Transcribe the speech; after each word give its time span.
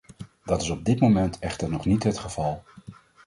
Dat 0.45 0.61
is 0.61 0.69
op 0.69 0.85
dit 0.85 0.99
moment 0.99 1.39
echter 1.39 1.69
nog 1.69 1.85
niet 1.85 2.03
het 2.03 2.17
geval. 2.17 2.63